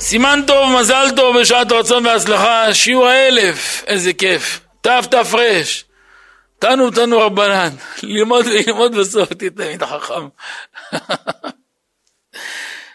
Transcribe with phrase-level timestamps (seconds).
[0.00, 4.60] סימן טוב, מזל טוב, בשעת רצון והצלחה, שיעור האלף, איזה כיף.
[4.80, 5.22] תת"ר,
[6.58, 7.68] תנו תנו רבנן,
[8.02, 10.28] ללמוד וללמוד בסוף תתלמיד חכם.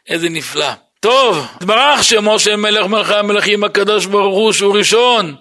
[0.10, 0.72] איזה נפלא.
[1.00, 5.36] טוב, תברך שמו של מלך מלכי המלכים הקדוש ברוך הוא שהוא ראשון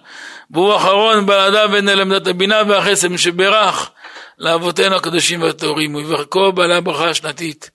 [0.51, 3.91] והוא אחרון בלעדיו ונעל עמדת הבינה והחסד שברך
[4.39, 7.71] לאבותינו הקדושים והטהורים וברכו בעלי הברכה השנתית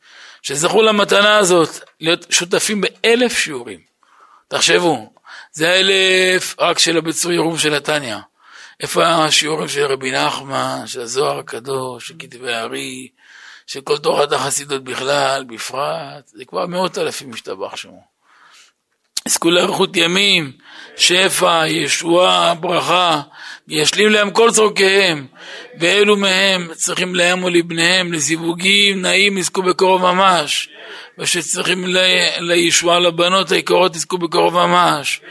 [0.46, 1.70] שזכו למתנה הזאת
[2.00, 3.80] להיות שותפים באלף שיעורים.
[4.48, 5.14] תחשבו,
[5.52, 8.20] זה האלף רק של הביצור ירום של נתניה.
[8.80, 13.10] איפה השיעורים של רבי נחמן, של הזוהר הקדוש, של כתבי הארי,
[13.68, 18.15] של כל תורת החסידות בכלל, בפרט, זה כבר מאות אלפים משתבח שמו.
[19.28, 20.52] יזכו לאריכות ימים,
[20.98, 23.22] שפע, ישועה, ברכה,
[23.68, 25.26] וישלים להם כל צורכיהם,
[25.80, 30.70] ואלו מהם צריכים להם ולבניהם, לזיווגים נעים יזכו בקרוב ממש,
[31.20, 31.86] ושצריכים
[32.40, 35.22] לישועה לבנות היקרות יזכו בקרוב ממש,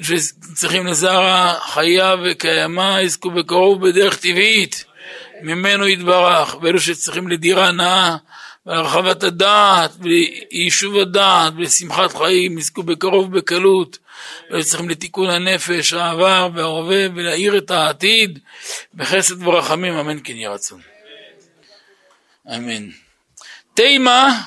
[0.00, 4.84] ושצריכים לזרע חיה וקיימה יזכו בקרוב בדרך טבעית,
[5.42, 8.16] ממנו יתברך, ואלו שצריכים לדירה נאה
[8.66, 13.98] והרחבת הדעת, ויישוב הדעת, ושמחת חיים, יזכו בקרוב בקלות,
[14.52, 18.38] וצריכים לתיקון הנפש, העבר וההווה, ולהאיר את העתיד,
[18.94, 20.80] בחסד ורחמים, אמן כן יהי רצון.
[22.54, 22.90] אמן.
[23.74, 24.40] תימה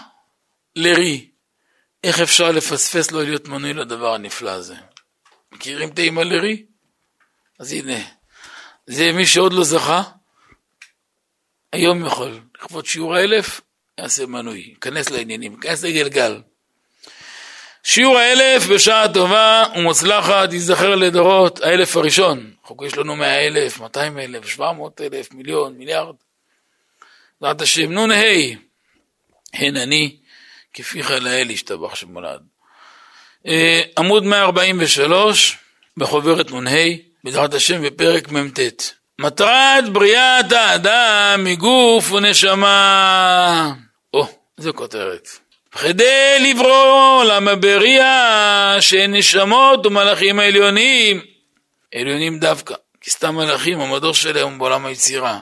[0.76, 1.28] לרי,
[2.04, 4.76] איך אפשר לפספס לא להיות מנוי לדבר הנפלא הזה?
[5.52, 6.66] מכירים תימה לרי?
[7.60, 8.00] אז הנה,
[8.88, 10.04] זה מי שעוד לא זכה,
[11.74, 13.62] היום יכול, לכבוד שיעור האלף,
[14.00, 16.42] יעשה מנוי, ייכנס לעניינים, ייכנס לגלגל.
[17.84, 22.52] שיעור האלף בשעה טובה ומוצלחת ייזכר לדורות, האלף הראשון.
[22.64, 26.16] חוק יש לנו מאה אלף, מאתיים אלף, שבע מאות אלף, מיליון, מיליארד.
[27.42, 28.14] בעזרת השם, נ"ה,
[29.54, 30.16] הן אני,
[30.74, 32.42] כפיך לאל ישתבח שמולד.
[33.48, 35.58] אה, עמוד 143
[35.98, 36.70] בחוברת נ"ה,
[37.24, 38.60] בעזרת השם בפרק מ"ט.
[39.20, 43.74] מטרת בריאת האדם מגוף ונשמה.
[44.58, 45.30] זו כותרת.
[45.72, 51.22] כדי לברוא עולם הבריאה שהן נשמות ומלאכים העליונים,
[51.96, 55.40] עליונים דווקא, כי סתם מלאכים המדור שלהם בעולם היצירה.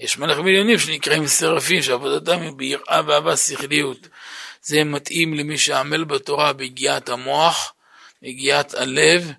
[0.00, 4.08] יש מלאכים עליונים שנקראים שרפים שעבודתם היא ביראה ואהבה שכליות.
[4.62, 7.72] זה מתאים למי שעמל בתורה ביגיעת המוח,
[8.22, 9.32] ביגיעת הלב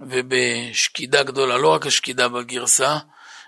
[0.00, 2.98] ובשקידה גדולה, לא רק השקידה בגרסה,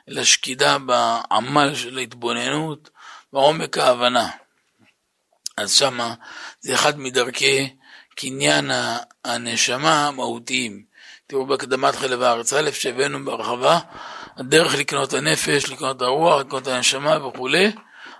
[0.08, 2.90] אלא שקידה בעמל של ההתבוננות,
[3.32, 4.28] בעומק ההבנה.
[5.58, 6.14] אז שמה
[6.60, 7.68] זה אחד מדרכי
[8.14, 8.70] קניין
[9.24, 10.82] הנשמה המהותיים.
[11.26, 13.78] תראו בהקדמת חלב הארץ א' שהבאנו בהרחבה,
[14.36, 17.72] הדרך לקנות הנפש, לקנות הרוח, לקנות הנשמה וכולי,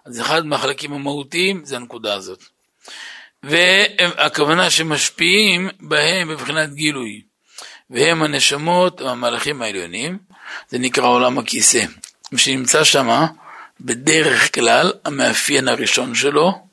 [0.05, 2.45] אז אחד מהחלקים המהותיים זה הנקודה הזאת.
[3.43, 7.23] והכוונה שמשפיעים בהם בבחינת גילוי,
[7.91, 10.19] והם הנשמות, המלאכים העליונים,
[10.69, 11.85] זה נקרא עולם הכיסא.
[12.37, 13.27] שנמצא שמה,
[13.81, 16.68] בדרך כלל המאפיין הראשון שלו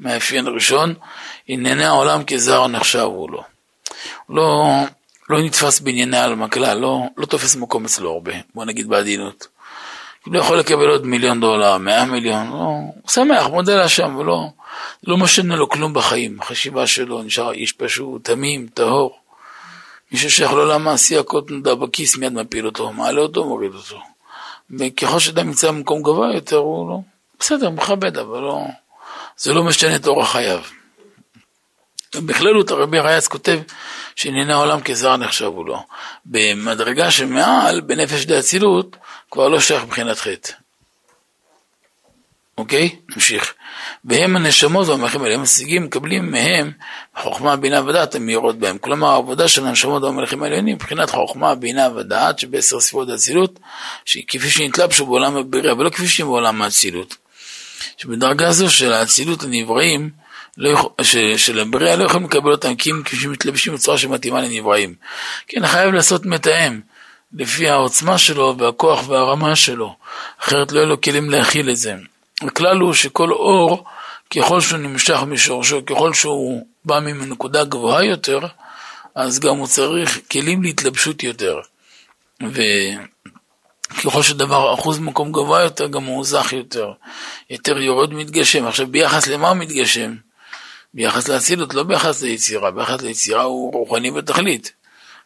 [0.00, 0.94] מאפיין ראשון,
[1.46, 3.42] ענייני העולם כזר נחשבו לו.
[4.28, 4.70] לא,
[5.30, 9.46] לא נתפס בענייני העלמא כלל, לא, לא תופס מקום אצלו הרבה, בוא נגיד בעדינות.
[10.24, 14.48] הוא לא יכול לקבל עוד מיליון דולר, מאה מיליון, לא, הוא שמח, מודה להשם, ולא
[15.06, 19.18] לא משנה לו כלום בחיים, החשיבה שלו נשאר איש פשוט, תמים, טהור.
[20.12, 24.00] מי ששייך לעולם מעשי הכל נודע בכיס, מיד מפיל אותו, מעלה אותו, מוריד אותו.
[24.78, 26.98] וככל שאדם נמצא במקום גבוה יותר, הוא לא,
[27.40, 28.64] בסדר, מכבד, אבל לא...
[29.40, 30.60] זה לא משנה את אורח חייו.
[32.14, 33.58] בכללות הרבי רייץ כותב
[34.16, 35.82] שענייני העולם כזר נחשבו לו.
[36.26, 38.96] במדרגה שמעל, בנפש די אצילות,
[39.30, 40.52] כבר לא שייך מבחינת חטא.
[42.58, 42.96] אוקיי?
[43.08, 43.54] נמשיך.
[44.04, 46.72] והם הנשמות והמלכים האלה, הם משיגים, מקבלים מהם
[47.16, 48.78] חוכמה, בינה ודעת המאירות בהם.
[48.78, 53.58] כלומר, העבודה של הנשמות והמלכים העליונים מבחינת חוכמה, בינה ודעת שבעשר ספירות האצילות,
[54.28, 57.16] כפי שנתלבשו בעולם הבריאה, ולא כפי שהם בעולם האצילות.
[57.96, 60.10] שבדרגה זו של האצילות הנבראים,
[60.56, 60.90] לא
[61.36, 64.94] של הבריאה לא יכולים לקבל אותם כי הם מתלבשים בצורה שמתאימה לנבראים.
[65.48, 66.80] כן, חייב לעשות מתאם,
[67.32, 69.94] לפי העוצמה שלו והכוח והרמה שלו,
[70.40, 71.94] אחרת לא יהיו לו כלים להכיל את זה.
[72.42, 73.84] הכלל הוא שכל אור,
[74.30, 78.40] ככל שהוא נמשך משורשו, ככל שהוא בא מנקודה גבוהה יותר,
[79.14, 81.60] אז גם הוא צריך כלים להתלבשות יותר.
[82.42, 82.60] ו...
[83.90, 86.92] ככל שדבר אחוז מקום גבוה יותר, גם הוא זך יותר.
[87.50, 88.66] יותר יורד מתגשם.
[88.66, 90.14] עכשיו, ביחס למה הוא מתגשם?
[90.94, 92.70] ביחס לאצילות, לא ביחס ליצירה.
[92.70, 94.72] ביחס ליצירה הוא רוחני בתכלית.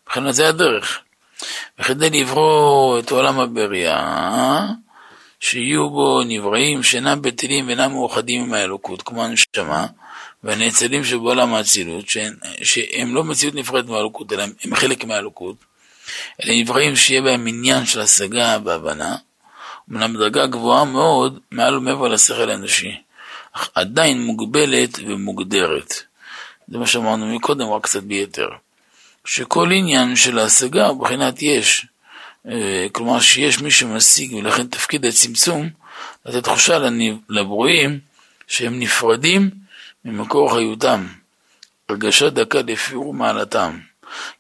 [0.07, 1.01] מבחינת זה הדרך.
[1.79, 4.67] וכדי לברוא את עולם הבריאה,
[5.41, 9.87] שיהיו בו נבראים שאינם בטלים ואינם מאוחדים עם האלוקות, כמו הנשמה,
[10.45, 12.05] והנאצלים שבעולם האצילות,
[12.63, 15.57] שהם לא מציאות נפרדת מהאלוקות, אלא הם חלק מהאלוקות,
[16.45, 19.17] אלה נבראים שיהיה בהם עניין של השגה והבנה,
[19.91, 23.01] אמנם בדרגה גבוהה מאוד, מעל ומעבר לשכל האנושי,
[23.53, 25.95] אך עדיין מוגבלת ומוגדרת.
[26.69, 28.49] זה מה שאמרנו מקודם, רק קצת ביתר.
[29.25, 31.87] שכל עניין של ההשגה הוא מבחינת יש.
[32.49, 35.69] אה, כלומר שיש מי שמשיג, ולכן תפקיד הצמצום,
[36.27, 36.79] לתת תחושה
[37.29, 38.01] לברואים
[38.47, 39.51] שהם נפרדים
[40.05, 41.07] ממקור חיותם,
[41.89, 43.79] הרגשה דקה לפי מעלתם.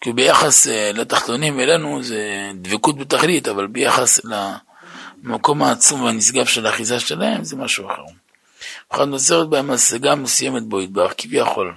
[0.00, 7.00] כי ביחס אה, לתחתונים אלינו זה דבקות בתכלית, אבל ביחס למקום העצום והנשגב של האחיזה
[7.00, 8.03] שלהם זה משהו אחר.
[8.93, 11.75] וכאן נוצרת בהם השגה מסוימת בו ידבר, כביכול.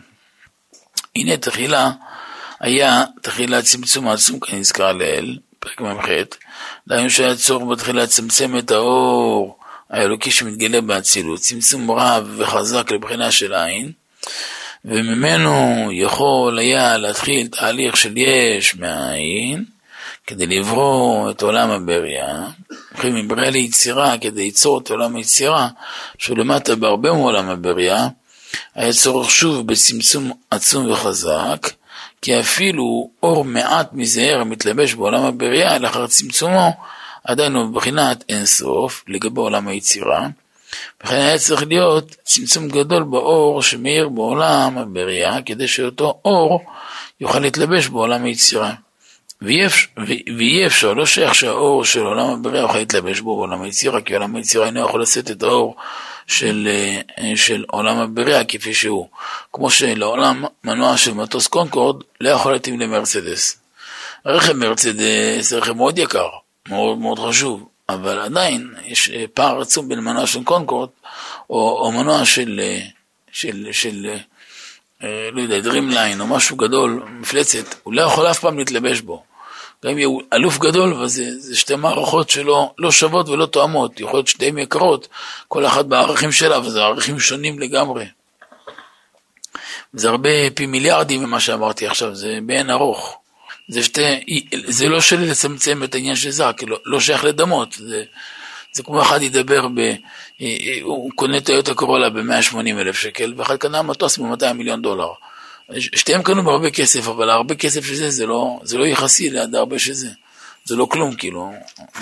[1.16, 1.92] הנה תחילה
[2.60, 6.08] היה תחילה צמצום העצום כנזכר לאל, פרק מ"ח,
[6.88, 9.58] דהיינו שהיה צורך בתחילה לצמצם את האור
[9.90, 13.92] האלוקי שמתגלה באצילות, צמצום רב וחזק לבחינה של עין,
[14.88, 19.66] וממנו יכול היה להתחיל תהליך של יש מהעין,
[20.28, 22.46] כדי לברוא את עולם הבריאה,
[22.92, 25.68] הולכים מבריאה ליצירה כדי ליצור את עולם היצירה,
[26.18, 28.08] שהוא למטה בהרבה מעולם הבריאה,
[28.76, 31.68] היה צורך שוב בצמצום עצום וחזק,
[32.22, 36.74] כי אפילו אור מעט מזער המתלבש בעולם הבריאה לאחר צמצומו,
[37.24, 40.28] עדיין הוא בבחינת אינסוף לגבי עולם היצירה,
[41.04, 46.66] וכן היה צריך להיות צמצום גדול באור שמאיר בעולם הבריאה, כדי שאותו אור
[47.22, 48.74] יוכל להתלבש בעולם היצירה.
[49.42, 54.36] ויהיה אפשר, לא שייך שהאור של עולם הבריאה יוכל להתלבש בו בעולם היצירה, כי עולם
[54.36, 55.76] היצירה אינו יכול לשאת את האור
[56.28, 56.68] של,
[57.20, 59.08] אה, של עולם הבריאה כפי שהוא.
[59.54, 63.58] כמו שלעולם מנוע של מטוס קונקורד לא יכול להתאים למרצדס.
[64.26, 66.30] רכב מרצדס זה רכב מאוד יקר,
[66.70, 70.90] מאוד מאוד חשוב, אבל עדיין יש אה, פער עצום בין מנוע של קונקורד
[71.50, 72.80] או, או מנוע של, אה,
[73.32, 74.18] של, של, של
[75.32, 79.24] לא יודע, דרימליינר או משהו גדול, מפלצת, הוא לא יכול אף פעם להתלבש בו.
[79.86, 84.00] גם אם יהיה אלוף גדול, אבל זה, זה שתי מערכות שלא לא שוות ולא תואמות,
[84.00, 85.08] יכול להיות שתיהן יקרות,
[85.48, 88.06] כל אחת בערכים שלה, וזה ערכים שונים לגמרי.
[89.94, 93.18] זה הרבה פי מיליארדים ממה שאמרתי עכשיו, זה בעין ארוך.
[93.68, 94.02] זה, שתי,
[94.68, 98.04] זה לא שלי לצמצם את העניין של זר, כי לא, לא שייך לדמות, זה,
[98.72, 99.94] זה כמו אחד ידבר, ב,
[100.82, 105.10] הוא קונה טויוטה קורולה ב-180 אלף שקל, ואחד קנה מטוס ב-200 מיליון דולר.
[105.80, 109.80] שתיהם קנו בהרבה כסף, אבל הרבה כסף שזה, זה לא, זה לא יחסי ליד הרבה
[109.80, 110.10] שזה.
[110.66, 111.52] זה לא כלום, כאילו,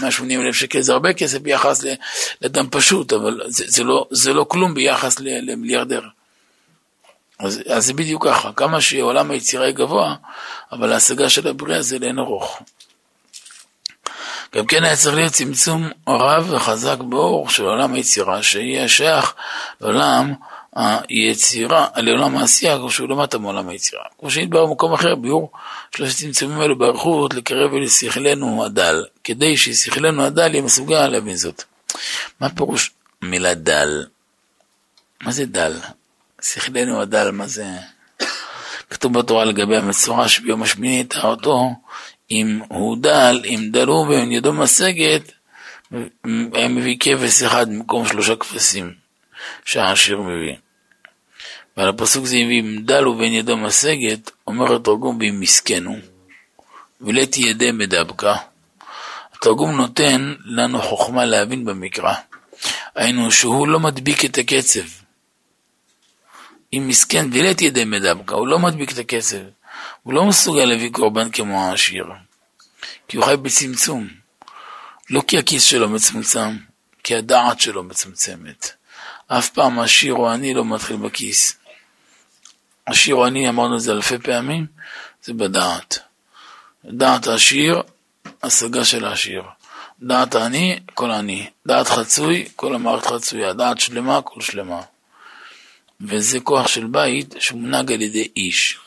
[0.02, 1.84] 180 אלף שקל זה הרבה כסף ביחס
[2.42, 6.02] לאדם פשוט, אבל זה, זה, לא, זה לא כלום ביחס למיליארדר.
[7.40, 10.16] אז, אז זה בדיוק ככה, כמה שעולם היצירה היא גבוה,
[10.72, 12.62] אבל ההשגה של הבריאה זה לאין ארוך.
[14.56, 19.34] גם כן היה צריך להיות צמצום רב וחזק באור של עולם היצירה, שיהיה שייך
[19.82, 20.34] לעולם
[20.76, 24.04] היצירה, לעולם העשייה, כמו שהוא למטה מעולם היצירה.
[24.20, 25.52] כמו שנדבר במקום אחר, ביור
[25.96, 31.64] שלושת צמצומים האלו באריכות, לקרב אל שכלנו הדל, כדי ששכלנו הדל יהיה מסוגל להבין זאת.
[32.40, 32.92] מה פירוש
[33.22, 34.06] מילה דל?
[35.22, 35.74] מה זה דל?
[36.54, 37.66] שכלנו הדל, מה זה?
[38.90, 41.70] כתוב בתורה לגבי המצורע שביום השמיני יטעה אותו,
[42.32, 45.32] אם הוא דל, אם דלו ואין ידו משגת,
[46.54, 48.94] היה מביא כבש אחד במקום שלושה כבשים
[49.66, 50.56] שהעשיר מביא.
[51.78, 55.98] ועל הפסוק זה הביא דל ובין ידו משגת, אומר התרגום ואם מסכנו,
[57.02, 58.36] ולתי ידי מדבקה.
[59.34, 62.14] התרגום נותן לנו חוכמה להבין במקרא,
[62.96, 65.05] היינו שהוא לא מדביק את הקצב.
[66.78, 69.38] אם מסכן ולית ידי מדבקה, הוא לא מדביק את הקצב.
[70.04, 72.06] הוא לא מסוגל להביא קורבן כמו העשיר,
[73.08, 74.08] כי הוא חי בצמצום.
[75.10, 76.58] לא כי הכיס שלו מצומצם,
[77.04, 78.72] כי הדעת שלו מצמצמת.
[79.28, 81.58] אף פעם עשיר או עני לא מתחיל בכיס.
[82.86, 84.66] עשיר או עני, אמרנו את זה אלפי פעמים,
[85.24, 86.00] זה בדעת.
[86.86, 87.82] דעת העשיר,
[88.44, 89.44] השגה של העשיר.
[90.02, 91.50] דעת העני, כל עני.
[91.66, 93.54] דעת חצוי, כל המערכת חצויה.
[93.54, 94.82] דעת שלמה, כל שלמה.
[96.08, 98.80] וזה כוח של בית שמונהג על ידי איש.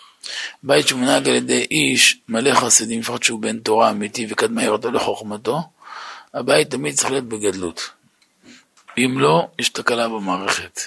[0.63, 5.63] בית שמונהג על ידי איש מלא חסדים, לפחות שהוא בן תורה אמיתי וקדמה ירדו לחוכמתו,
[6.35, 7.91] הבית תמיד צריך להיות בגדלות.
[8.99, 10.81] אם לא, יש תקלה במערכת.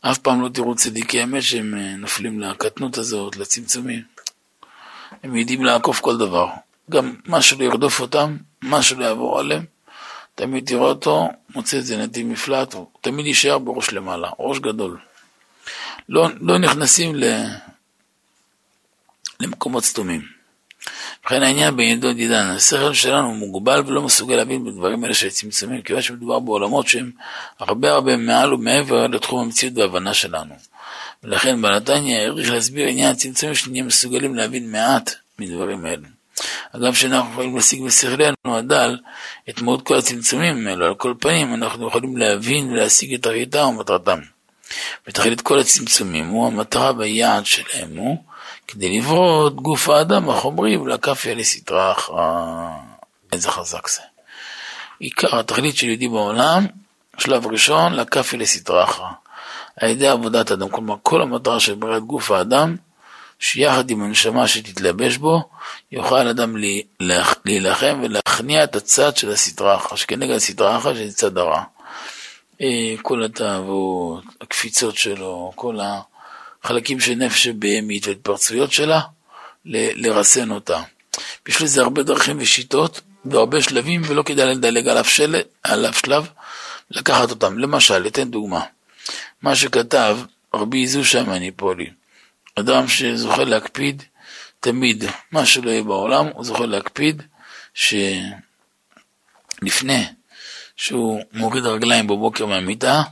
[0.00, 4.02] אף פעם לא תראו צדיקי אמת שהם אה, נופלים לקטנות הזאת, לצמצומים.
[5.22, 6.48] הם יודעים לעקוף כל דבר.
[6.90, 9.64] גם מה שלא ירדוף אותם, מה שלא יעבור עליהם,
[10.36, 14.98] תמיד תראה אותו, מוצא איזה נתיב מפלט, הוא תמיד יישאר בראש למעלה, ראש גדול.
[16.08, 17.24] לא, לא נכנסים ל...
[19.40, 20.22] למקומות סתומים.
[21.20, 26.02] ובכן העניין בעידוד עידן, השכל שלנו מוגבל ולא מסוגל להבין בדברים האלה של צמצומים, כיוון
[26.02, 27.10] שמדובר בעולמות שהם
[27.58, 30.54] הרבה הרבה מעל ומעבר לתחום המציאות וההבנה שלנו.
[31.24, 36.08] ולכן בעלתניא העריך להסביר עניין הצמצומים שנהיה מסוגלים להבין מעט מדברים אלה.
[36.72, 38.98] אגב שאנחנו יכולים להשיג בשכלנו הדל
[39.48, 44.18] את מאוד כל הצמצומים האלו, על כל פנים אנחנו יכולים להבין ולהשיג את הראיתם ומטרתם.
[45.06, 48.16] ותכלית כל הצמצומים הוא המטרה והיעד שלהם הוא
[48.68, 52.68] כדי לברוא את גוף האדם החומרי ולקפיה לסטרה אחרא.
[53.32, 54.00] איזה חזק זה.
[54.98, 56.66] עיקר התכלית של יהודי בעולם,
[57.18, 59.08] שלב ראשון, לקפיה לסטרה אחרא.
[59.80, 62.76] על ידי עבודת אדם, כלומר כל המטרה של בריאת גוף האדם,
[63.38, 65.42] שיחד עם הנשמה שתתלבש בו,
[65.92, 66.56] יוכל אדם
[67.44, 71.62] להילחם ולהכניע את הצד של הסטרה אחרא, שכנגד הסטרה אחרא שזה צד הרע.
[72.60, 75.78] אה, כל התאוות, הקפיצות שלו, כל
[76.62, 79.00] החלקים של נפש הבהמית וההתפרצויות שלה,
[79.64, 80.82] לרסן אותה.
[81.46, 85.36] בשביל זה הרבה דרכים ושיטות והרבה שלבים, ולא כדאי לדלג על אף, של...
[85.62, 86.28] על אף שלב,
[86.90, 87.58] לקחת אותם.
[87.58, 88.60] למשל, אתן דוגמה.
[89.42, 90.18] מה שכתב
[90.54, 91.90] רבי איזושה מניפולי,
[92.58, 94.02] אדם שזוכה להקפיד
[94.60, 97.22] תמיד, מה שלא יהיה בעולם, הוא זוכה להקפיד
[97.74, 98.34] שלפני
[100.76, 103.02] שהוא מוריד רגליים בבוקר מהמיטה,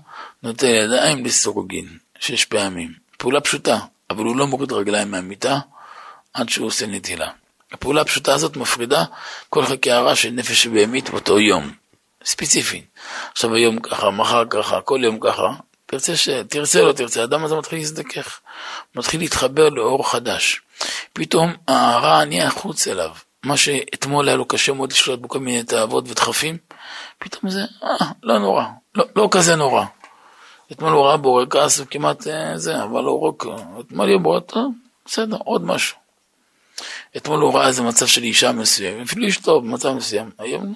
[0.43, 2.93] נוטל ידיים לסורוגין, שש פעמים.
[3.19, 3.79] פעולה פשוטה,
[4.11, 5.59] אבל הוא לא מוריד רגליים מהמיטה
[6.35, 7.31] עד שהוא עושה נטילה.
[7.73, 9.05] הפעולה הפשוטה הזאת מפרידה
[9.49, 11.73] כל חלקי הרע של נפש בהמית באותו יום,
[12.25, 12.83] ספציפי.
[13.33, 15.49] עכשיו היום ככה, מחר ככה, כל יום ככה,
[15.95, 16.29] תרצה, ש...
[16.29, 18.41] תרצה לא תרצה, האדם הזה מתחיל להזדכך,
[18.95, 20.63] מתחיל להתחבר לאור חדש.
[21.13, 23.11] פתאום הרע נהיה חוץ אליו.
[23.45, 26.59] מה שאתמול היה לו קשה מאוד לשלוט בכל מיני תאוות ודחפים,
[27.19, 29.85] פתאום זה, אה, לא נורא, לא, לא כזה נורא.
[30.73, 33.45] אתמול הוא ראה בורקס וכמעט אה, זה, אבל הוא רק,
[33.81, 34.55] אתמול יהיה בורקס,
[35.07, 35.97] בסדר, עוד משהו.
[37.17, 40.71] אתמול הוא ראה איזה מצב של אישה מסוים, אפילו אשתו במצב מסוים, היום לא.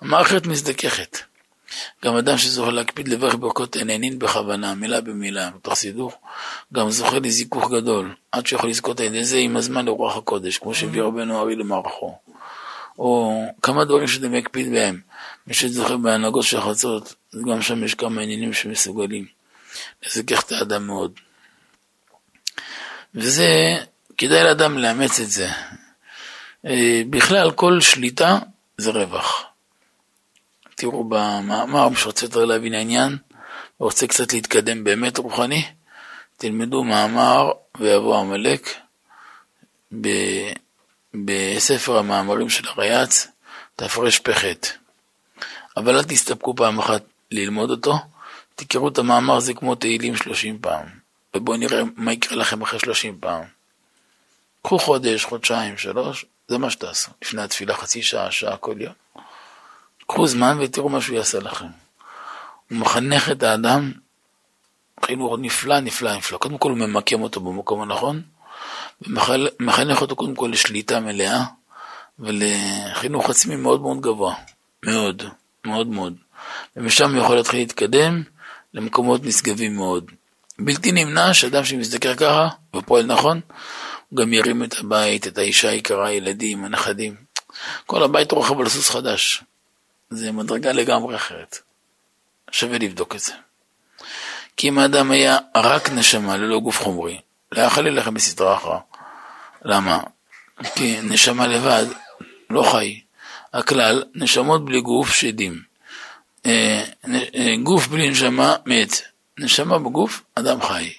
[0.00, 1.29] המערכת מזדככת.
[2.04, 6.12] גם אדם שזוכה להקפיד לברך ברכות עיננין בכוונה, מילה במילה, בתוך סידור,
[6.72, 10.74] גם זוכה לזיכוך גדול, עד שיכול לזכות על ידי זה עם הזמן לרוח הקודש, כמו
[10.74, 12.18] שהביא רבנו ארי למערכו.
[12.98, 15.00] או כמה דברים שאדם יקפיד בהם.
[15.46, 17.14] מי שזוכה בהנהגות של החצות,
[17.50, 19.26] גם שם יש כמה עניינים שמסוגלים
[20.06, 21.12] לזכך את האדם מאוד.
[23.14, 23.76] וזה,
[24.18, 25.48] כדאי לאדם לאמץ את זה.
[26.66, 28.38] אה, בכלל, כל שליטה
[28.78, 29.49] זה רווח.
[30.80, 33.18] תראו במאמר, מי שרוצה יותר להבין העניין,
[33.80, 35.64] ורוצה קצת להתקדם באמת רוחני,
[36.36, 38.68] תלמדו מאמר ויבוא עמלק
[41.14, 43.28] בספר המאמרים של הרייץ,
[43.76, 44.30] תפ"פ.
[45.76, 47.94] אבל אל תסתפקו פעם אחת ללמוד אותו,
[48.54, 50.86] תקראו את המאמר הזה כמו תהילים שלושים פעם,
[51.36, 53.42] ובואו נראה מה יקרה לכם אחרי שלושים פעם.
[54.62, 57.10] קחו חודש, חודשיים, שלוש, זה מה שתעשו.
[57.22, 58.92] לפני התפילה חצי שעה, שעה כל יום.
[60.10, 61.66] קחו זמן ותראו מה שהוא יעשה לכם.
[62.70, 63.92] הוא מחנך את האדם
[65.04, 66.38] חינוך נפלא, נפלא, נפלא.
[66.38, 68.22] קודם כל הוא ממקם אותו במקום הנכון,
[69.02, 71.42] ומחנך אותו קודם כל לשליטה מלאה
[72.18, 74.34] ולחינוך עצמי מאוד מאוד גבוה.
[74.82, 75.22] מאוד,
[75.64, 76.14] מאוד מאוד.
[76.76, 78.22] ומשם הוא יכול להתחיל להתקדם
[78.74, 80.10] למקומות נשגבים מאוד.
[80.58, 83.40] בלתי נמנע שאדם שמזדקר ככה ופועל נכון,
[84.08, 87.14] הוא גם ירים את הבית, את האישה היקרה, הילדים, הנכדים.
[87.86, 89.44] כל הבית רוכב על סוס חדש.
[90.10, 91.58] זה מדרגה לגמרי אחרת.
[92.50, 93.32] שווה לבדוק את זה.
[94.56, 97.20] כי אם האדם היה רק נשמה ללא גוף חומרי,
[97.52, 98.78] לא יכול ללכת בסדרה אחרא.
[99.64, 100.00] למה?
[100.74, 101.86] כי נשמה לבד
[102.50, 103.00] לא חי.
[103.52, 105.62] הכלל, נשמות בלי גוף שדים.
[106.46, 106.84] אה,
[107.34, 109.00] אה, גוף בלי נשמה מת.
[109.38, 110.92] נשמה בגוף, אדם חי.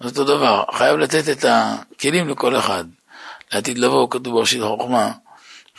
[0.00, 2.84] זה אותו דבר, חייב לתת את הכלים לכל אחד.
[3.52, 5.12] לעתיד לבוא, כתוב בראשית החוכמה,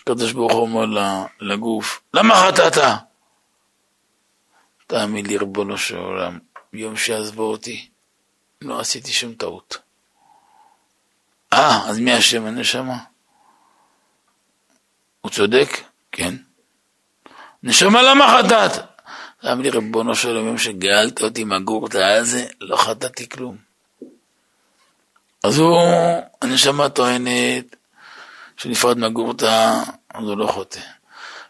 [0.10, 0.86] הקדוש ברוך הוא אומר
[1.42, 2.78] לגוף, למה חטאת?
[4.88, 6.40] תאמין לי, ריבונו של עולם,
[6.74, 7.90] יום שעזבו אותי,
[8.62, 9.78] לא עשיתי שום טעות.
[11.54, 12.98] אה, אז מי אשם הנשמה?
[15.22, 15.70] הוא צודק?
[16.12, 16.36] כן.
[17.64, 18.86] נשמה למה חטאת?
[19.42, 23.58] תאמין לי, ריבונו של עולם, יום שגאלת אותי מהגורתה הזה, לא חטאתי כלום.
[25.44, 25.80] אז הוא,
[26.42, 27.76] הנשמה טוענת
[28.58, 30.80] שנפרד מהגורתה, אז הוא לא חוטא.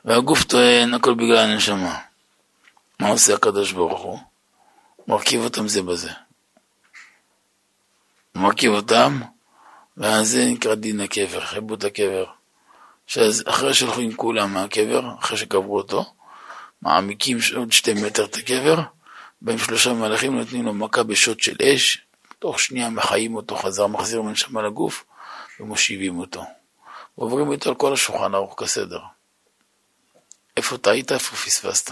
[0.05, 1.99] והגוף טוען, הכל בגלל הנשמה.
[2.99, 4.19] מה עושה הקדוש ברוך הוא?
[5.07, 6.11] מרכיב אותם זה בזה.
[8.35, 9.19] מרכיב אותם,
[9.97, 12.25] ואז זה נקרא דין הקבר, חיבוט הקבר.
[13.07, 16.13] שאז אחרי שהלכו עם כולם מהקבר, אחרי שקברו אותו,
[16.81, 18.81] מעמיקים עוד שתי מטר את הקבר,
[19.41, 22.01] באים שלושה מלאכים נותנים לו מכה בשוט של אש,
[22.39, 25.03] תוך שנייה מחיים אותו חזר, מחזיר מנשמה לגוף,
[25.59, 26.43] ומושיבים אותו.
[27.17, 28.99] ועוברים איתו על כל השולחן ערוך כסדר.
[30.57, 31.91] איפה טעית, איפה פספסת.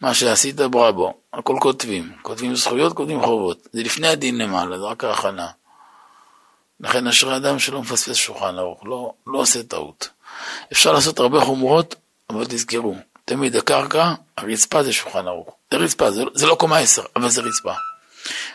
[0.00, 5.04] מה שעשית בראבו, הכל כותבים, כותבים זכויות, כותבים חובות, זה לפני הדין למעלה, זה רק
[5.04, 5.48] ההכנה.
[6.80, 10.08] לכן אשרי אדם שלא מפספס שולחן ערוך, לא, לא עושה טעות.
[10.72, 11.94] אפשר לעשות הרבה חומרות,
[12.30, 12.94] אבל תזכרו,
[13.24, 15.54] תמיד הקרקע, הרצפה זה שולחן ערוך.
[15.70, 17.72] זה רצפה, זה, זה לא קומה עשר, אבל זה רצפה.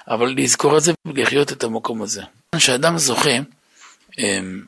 [0.07, 2.23] אבל לזכור את זה ולחיות את המקום הזה.
[2.55, 3.29] כשאדם זוכה
[4.19, 4.65] אמ,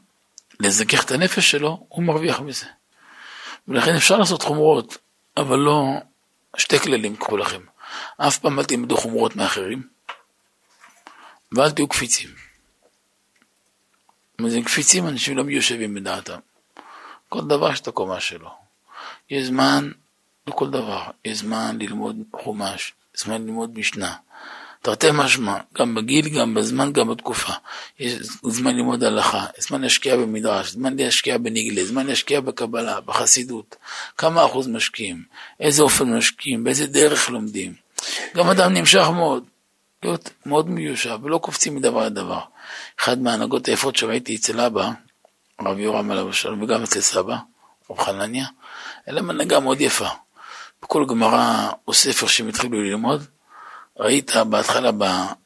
[0.60, 2.66] לזכך את הנפש שלו, הוא מרוויח מזה.
[3.68, 4.98] ולכן אפשר לעשות חומרות,
[5.38, 5.84] אבל לא
[6.58, 7.62] שתי כללים קחו לכם.
[8.18, 9.88] אף פעם אל תלמדו חומרות מאחרים,
[11.52, 12.30] ואל תהיו קפיצים.
[14.42, 16.40] אם זה קפיצים, אנשים לא מיושבים בדעתם.
[17.30, 18.50] כל דבר יש את הקומה שלו.
[19.30, 19.92] יש זמן
[20.48, 21.04] לכל דבר.
[21.26, 24.16] יש זמן ללמוד חומש, זמן ללמוד משנה.
[24.82, 27.54] תרתי משמע, גם בגיל, גם בזמן, גם בתקופה.
[28.00, 33.76] יש זמן ללמוד הלכה, זמן להשקיע במדרש, זמן להשקיע בנגלה, זמן להשקיע בקבלה, בחסידות.
[34.18, 35.24] כמה אחוז משקיעים,
[35.60, 37.74] איזה אופן משקיעים, באיזה דרך לומדים.
[38.36, 39.44] גם אדם נמשך מאוד,
[40.04, 42.40] להיות מאוד מיושב, ולא קופצים מדבר לדבר.
[43.00, 44.90] אחד מההנהגות היפות שראיתי אצל אבא,
[45.60, 47.38] הרב יורם עליו השלום, וגם אצל סבא,
[47.90, 48.46] רב חנניה,
[49.08, 50.08] להם הנהגה מאוד יפה.
[50.84, 53.26] בכל גמרא או ספר שהם התחילו ללמוד,
[54.00, 54.92] ראית בהתחלה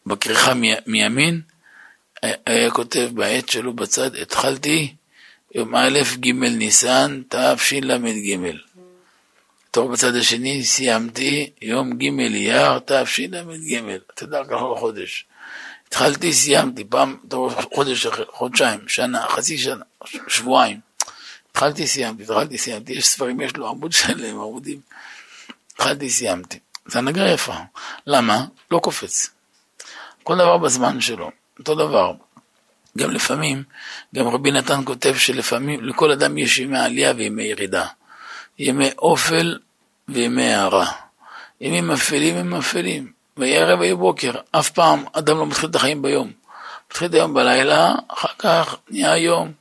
[0.06, 0.54] בכריכה
[0.88, 1.42] מימין,
[2.46, 4.94] היה כותב בעט שלו בצד, התחלתי
[5.56, 8.38] יום א' ג' ניסן תשל"ג.
[9.72, 13.98] טוב בצד השני סיימתי יום ג' אייר תשל"ג.
[14.14, 15.26] אתה יודע, ככה בחודש.
[15.88, 17.18] התחלתי, סיימתי, פעם,
[17.74, 19.84] חודש אחר, חודשיים, שנה, חצי שנה,
[20.28, 20.80] שבועיים.
[21.52, 22.94] התחלתי, סיימתי, התחלתי, סיימתי.
[22.94, 24.80] יש ספרים, יש לו עמוד שלם, עמודים.
[25.74, 26.60] התחלתי, סיימתי.
[26.86, 27.56] זה הנהגה יפה.
[28.08, 28.46] למה?
[28.72, 29.30] לא קופץ.
[30.24, 32.14] כל דבר בזמן שלו, אותו דבר.
[32.98, 33.64] גם לפעמים,
[34.16, 37.86] גם רבי נתן כותב שלפעמים לכל אדם יש ימי עלייה וימי ירידה.
[38.60, 39.60] ימי אופל
[40.10, 40.92] וימי הערה.
[41.62, 44.32] ימים אפלים הם אפלים, ויהי ערב ויהי בוקר.
[44.52, 46.32] אף פעם אדם לא מתחיל את החיים ביום.
[46.92, 49.52] מתחיל את היום בלילה, אחר כך נהיה יום.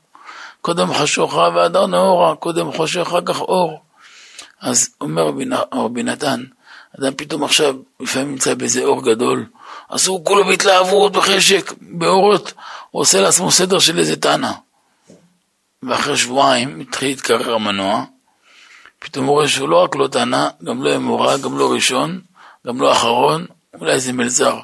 [0.61, 3.81] קודם חשוכה והדר נאורה, קודם חושך, אחר כך אור.
[4.61, 5.31] אז אומר
[5.73, 6.43] רבי נתן,
[6.99, 9.45] אדם פתאום עכשיו, לפעמים נמצא באיזה אור גדול,
[9.89, 12.53] אז הוא כולו בהתלהבות, בחשק, באורות,
[12.91, 14.51] הוא עושה לעצמו סדר של איזה תנא.
[15.83, 18.05] ואחרי שבועיים מתחיל להתקרר המנוע,
[18.99, 22.21] פתאום הוא רואה שהוא לא רק לא תנא, גם לא אמורה, גם לא ראשון,
[22.67, 23.45] גם לא אחרון,
[23.79, 24.59] אולי איזה מלזר.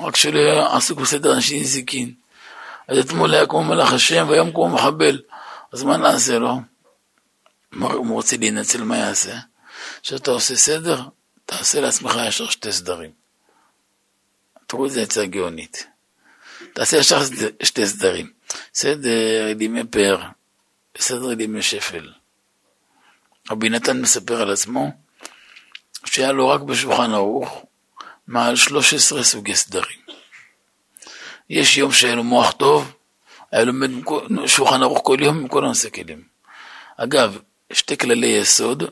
[0.00, 2.12] רק שלא עסוק בסדר אנשים נזיקין.
[2.88, 5.20] אז אתמול היה כמו מלאך השם והיום כמו מחבל.
[5.72, 6.60] אז מה נעשה לו?
[7.80, 9.36] הוא רוצה להינצל, מה יעשה?
[10.08, 11.00] כשאתה עושה סדר,
[11.46, 13.10] תעשה לעצמך ישר שתי סדרים.
[14.66, 15.86] תראו את זה עצה גאונית.
[16.74, 17.18] תעשה ישר
[17.62, 18.32] שתי סדרים.
[18.74, 20.22] סדר לימי פאר,
[20.98, 22.12] וסדר לימי שפל.
[23.50, 24.90] רבי נתן מספר על עצמו
[26.04, 27.64] שהיה לו רק בשולחן ערוך
[28.26, 30.00] מעל 13 סוגי סדרים.
[31.50, 32.92] יש יום שהיה לו מוח טוב,
[33.52, 33.90] היה לומד
[34.46, 36.22] שולחן ערוך כל יום עם כל הנושא כלים.
[36.96, 37.38] אגב,
[37.72, 38.84] שתי כללי יסוד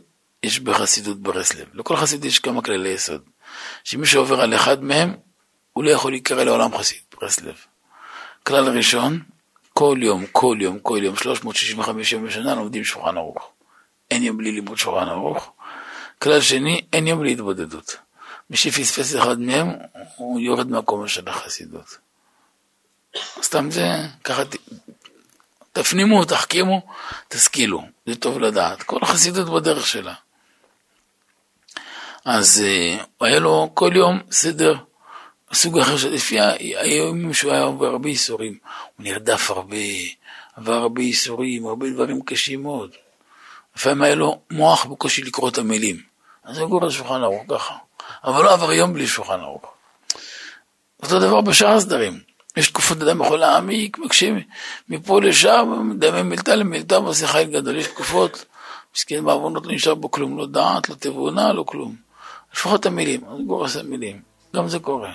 [0.46, 1.68] יש בחסידות ברסלב.
[1.74, 3.22] לכל חסיד יש כמה כללי יסוד.
[3.84, 5.14] שמי שעובר על אחד מהם,
[5.72, 7.54] הוא לא יכול להיקרא לעולם חסיד, ברסלב.
[8.42, 9.20] כלל ראשון,
[9.74, 13.50] כל יום, כל יום, כל יום, 365 יום בשנה לומדים שולחן ערוך.
[14.10, 15.52] אין יום בלי לימוד שולחן ערוך.
[16.22, 17.96] כלל שני, אין יום בלי התבודדות.
[18.50, 19.68] מי שפספס אחד מהם,
[20.16, 21.98] הוא יורד מהקומה של החסידות.
[23.42, 23.86] סתם זה,
[24.24, 24.42] ככה
[25.72, 26.86] תפנימו, תחכימו,
[27.28, 28.82] תשכילו, זה טוב לדעת.
[28.82, 30.14] כל החסידות בדרך שלה.
[32.26, 34.74] אז uh, היה לו כל יום סדר,
[35.52, 36.40] סוג אחר, לפי
[36.76, 38.58] הימים שהוא היה עובר הרבה ייסורים.
[38.96, 39.76] הוא נרדף הרבה,
[40.56, 42.90] עבר הרבה ייסורים, הרבה דברים קשים מאוד.
[43.76, 46.02] לפעמים היה לו מוח בקושי לקרוא את המילים.
[46.44, 47.74] אז הוא קורא שולחן ערוך ככה.
[48.24, 49.72] אבל לא עבר יום בלי שולחן ערוך.
[51.02, 52.20] אותו דבר בשאר הסדרים.
[52.56, 54.40] יש תקופות אדם יכול להעמיק, מקשים
[54.88, 57.76] מפה לשם, מדמה מילתא למילתא ועושה חיל גדול.
[57.76, 58.44] יש תקופות,
[58.96, 62.05] מסכן בעוונות לא נשאר בו כלום, לא דעת, לא תבונה, לא כלום.
[62.56, 64.20] לפחות המילים, אז גורס המילים,
[64.56, 65.12] גם זה קורה.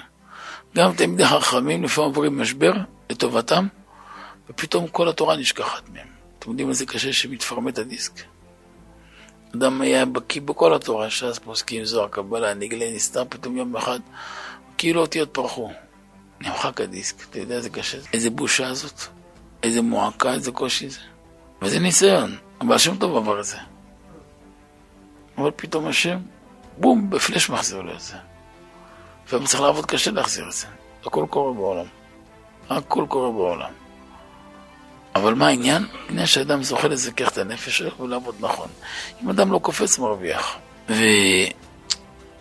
[0.76, 2.74] גם תלמידי חכמים לפעמים עוברים משבר
[3.10, 3.68] לטובתם,
[4.50, 6.08] ופתאום כל התורה נשכחת מהם.
[6.40, 8.14] אתם יודעים איזה קשה שמתפרמט הדיסק.
[9.56, 14.00] אדם היה בקיא בכל התורה, ש"ס, פוסקים, זוהר, קבלה, נגלה, נסתר, פתאום יום אחד,
[14.78, 15.72] כאילו אותיות פרחו.
[16.42, 18.08] נמחק הדיסק, אתה יודע איזה קשה זה?
[18.14, 19.02] איזה בושה זאת,
[19.64, 21.00] איזה מועקה, איזה קושי זה.
[21.62, 23.58] וזה ניסיון, אבל השם טוב עבר את זה.
[25.38, 26.18] אבל פתאום השם,
[26.82, 28.16] בום, בפלאש מחזיר לו את זה.
[29.26, 30.68] לפעמים צריך לעבוד קשה להחזיר את זה.
[31.06, 31.86] הכל קורה בעולם.
[32.70, 33.72] הכל קורה בעולם.
[35.16, 35.86] אבל מה העניין?
[36.08, 38.68] העניין שאדם זוכה לזכך את הנפש שלו ולעבוד נכון.
[39.24, 40.58] אם אדם לא קופץ, מרוויח.
[40.90, 41.04] ו...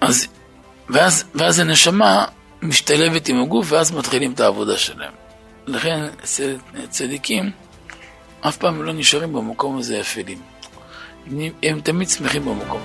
[0.01, 0.27] אז...
[0.89, 2.25] ואז, ואז הנשמה
[2.63, 5.13] משתלבת עם הגוף, ואז מתחילים את העבודה שלהם.
[5.67, 6.45] לכן צד...
[6.89, 7.51] צדיקים
[8.41, 10.39] אף פעם לא נשארים במקום הזה אפלים.
[11.63, 12.81] הם תמיד שמחים במקום.